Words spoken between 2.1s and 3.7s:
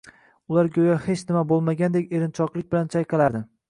erinchoqlik bilan chayqalardi